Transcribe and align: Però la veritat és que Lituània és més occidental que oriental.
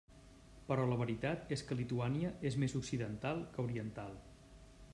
Però 0.69 0.85
la 0.91 0.95
veritat 1.01 1.53
és 1.57 1.63
que 1.67 1.77
Lituània 1.81 2.31
és 2.51 2.57
més 2.63 2.75
occidental 2.81 3.43
que 3.53 3.67
oriental. 3.69 4.17